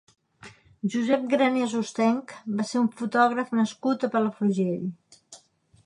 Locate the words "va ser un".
2.61-2.91